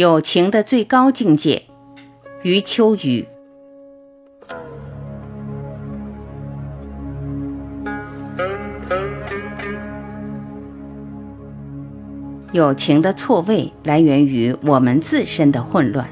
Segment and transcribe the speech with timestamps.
[0.00, 1.64] 友情的最高境界，
[2.42, 3.26] 余秋雨。
[12.52, 16.08] 友情的错位来源于我们自身的混乱。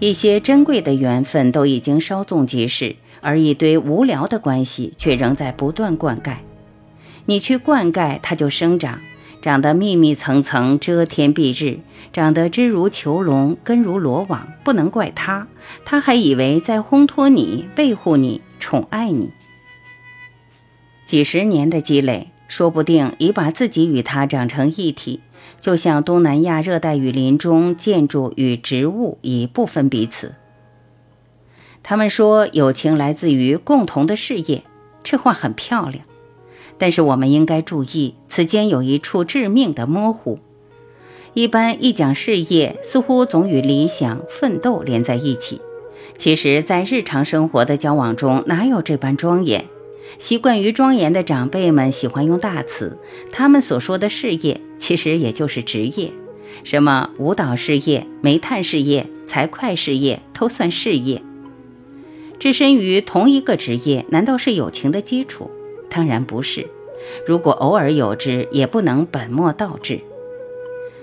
[0.00, 6.38] 一些珍贵的缘分都已经稍纵即逝，而一堆无聊的关系却仍在不断灌溉。
[7.26, 8.98] 你去灌溉，它就生长，
[9.44, 11.80] 长得密密层层，遮天蔽日，
[12.14, 14.48] 长得枝如囚笼，根如罗网。
[14.64, 15.48] 不能怪他，
[15.84, 19.32] 他还以为在烘托你、维护你、宠爱你。
[21.04, 22.30] 几十年的积累。
[22.48, 25.20] 说不定已把自己与他长成一体，
[25.60, 30.36] 就像东南亚热带雨林中建筑与植物已不分彼此。
[31.82, 34.62] 他们说友情来自于共同的事业，
[35.02, 36.04] 这话很漂亮，
[36.84, 40.38] 但是我们应该注意，此间有一处致命的模糊。
[41.32, 45.62] 一般一讲事业，似乎总与理想、奋斗连在一起，
[46.18, 49.64] 其实，在日常生活的交往中，哪有这般庄严？
[50.18, 52.98] 习惯于庄严的长辈们喜欢用大词，
[53.32, 56.12] 他们所说的事业，其实也就是职业，
[56.64, 61.22] 什么舞蹈事业、煤炭事业、财会事业，都算事业。
[62.38, 65.50] 置身于同一个职业，难道是友情的基础？
[65.94, 66.66] 当然不是。
[67.26, 70.00] 如果偶尔有之，也不能本末倒置。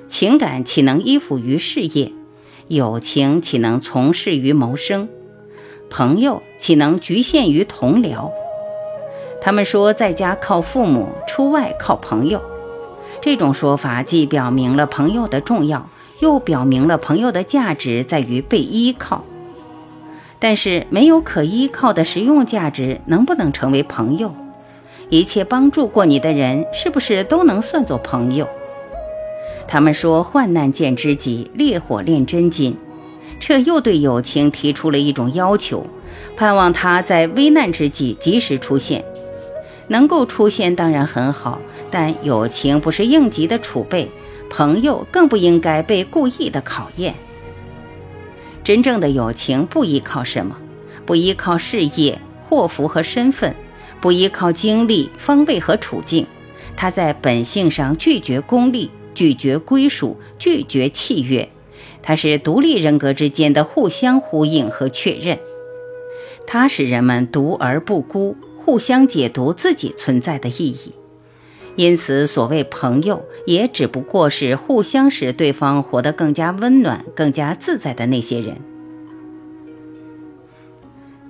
[0.10, 2.12] 情感岂能依附于事业？
[2.68, 5.08] 友情岂能从事于谋生？
[5.90, 8.32] 朋友岂能局限于同僚？
[9.40, 12.42] 他们说，在家靠父母，出外靠朋友。
[13.22, 19.24] 这种说法既表明了朋友的重要，又表明了朋友的价值在于被依靠。
[20.40, 24.34] 但是，没有可依靠的实用价值，能不能成为朋友？
[25.12, 28.48] 一切帮助过你的人，是不是都能算作朋友？
[29.68, 32.78] 他们说，患难见知己，烈火炼真金。
[33.38, 35.86] 这又对友情提出了一种要求，
[36.38, 39.04] 盼望他在危难之际及时出现。
[39.90, 44.10] 能够出现当然很好，但友情不是应急的储备，
[44.50, 47.14] 朋友更不应该被故意的考验。
[48.64, 50.56] 真正的友情不依靠什么，
[51.06, 52.18] 不依靠事业、
[52.48, 53.54] 祸福和身份，
[54.02, 56.26] 不依靠经历、方位和处境，
[56.76, 61.48] 它在本性上拒绝功利，拒绝归属，拒绝契约，
[62.02, 65.38] 它是独立人格之间的互相呼应和确认，
[66.48, 68.36] 它使人们独而不孤。
[68.64, 70.94] 互相解读自己存在的意义，
[71.76, 78.56] 因此，所谓朋友，也只不过是互相使对方活得更加温暖、更加自在的那些人。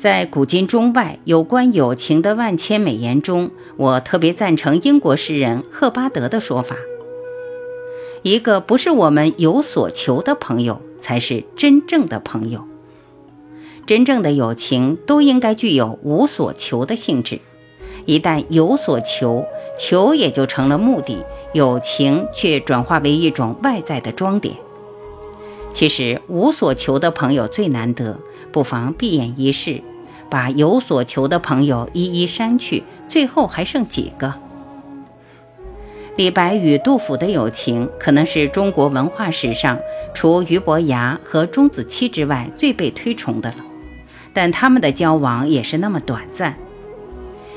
[0.01, 6.75] 在古今中外有关友情的万千美言中，我特别赞成英国诗人赫巴德的说法：
[8.23, 12.67] 一个不是我们有所求的朋友，才是真正的朋友。
[13.85, 17.39] 真正的友情都应该具有无所求的性质，
[18.07, 19.45] 一旦有所求，
[19.77, 21.23] 求也就成了目的，
[21.53, 24.55] 友情却转化为一种外在的装点。
[25.71, 28.17] 其实无所求的朋友最难得，
[28.51, 29.83] 不妨闭眼一试，
[30.31, 34.33] 把有所求的朋友一一删去，最后还剩几个？
[36.15, 39.77] 李白与杜甫的友情，可能是中国文化史上
[40.13, 43.57] 除俞伯牙和钟子期之外最被推崇的了。
[44.33, 46.55] 但他们的交往也是那么短暂，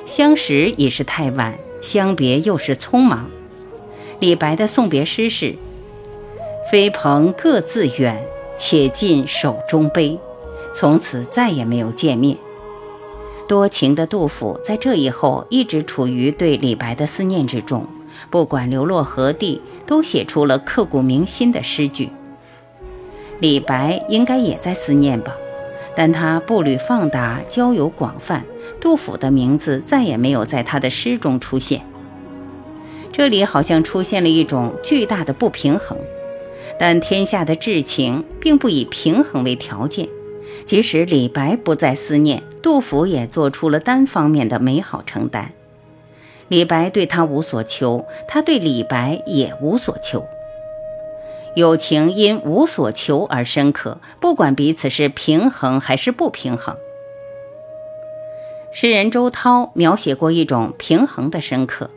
[0.04, 3.30] 相识已是太晚，相别又是匆忙。
[4.18, 5.54] 李白的送别诗是
[6.72, 8.20] ：“飞蓬各自远，
[8.58, 10.18] 且尽手中杯。”
[10.74, 12.36] 从此再也没有见面。
[13.48, 17.86] 多情的杜甫在这以后一直处于对李白的思念之中，
[18.30, 22.10] 不管流落何地，都写出了刻骨铭心的诗句。
[23.40, 25.34] 李白应该也在思念吧。
[25.96, 28.44] 但他步履放达，交友广泛，
[28.80, 31.86] 杜甫的名字再也没有在他的诗中出现。
[33.12, 35.96] 这里好像出现了一种巨大的不平衡。
[36.76, 40.08] 但天下的至情并不以平衡为条件，
[40.66, 45.52] 即使李白不再思念，杜甫也做出了单方面的美好承担。
[46.48, 50.26] 李白对他无所求，他对李白也无所求。
[51.54, 56.76] 友情因无所求而深刻，不管彼此是平衡还是不平衡。
[58.72, 61.90] 诗人周涛描写过一种平衡的深刻：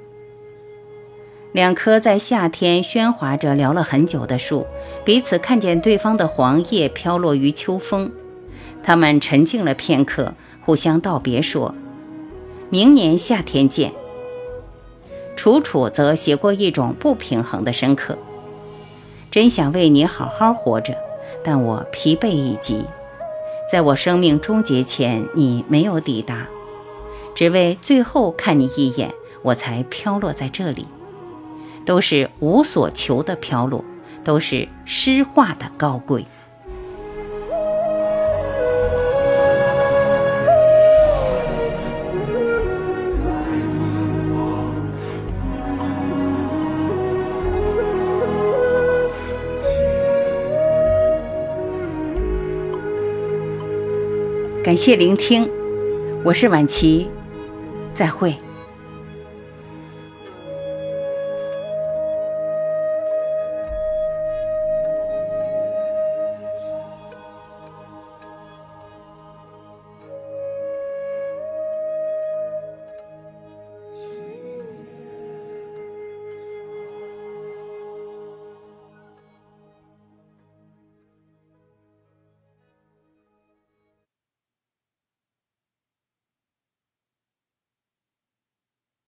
[1.51, 4.67] 两棵在夏天喧哗着聊了很久的树，
[5.03, 8.11] 彼此看见对方的黄叶飘落于秋风，
[8.87, 11.75] 他们沉静了片刻，互相道别说
[12.71, 13.91] ：“明年夏天见。”
[15.35, 18.17] 楚楚则写过一种不平衡的深刻。
[19.29, 20.95] 真想为你好好活着，
[21.43, 22.85] 但我疲惫已极。
[23.69, 26.47] 在我生命终结前，你没有抵达，
[27.35, 30.87] 只为最后看你一眼，我才飘落在这里。
[31.85, 33.83] 都是无所求的飘落，
[34.23, 36.23] 都是诗化的高贵。
[54.67, 55.49] 感谢聆听，
[56.25, 57.07] 我是晚琪，
[57.93, 58.35] 再会。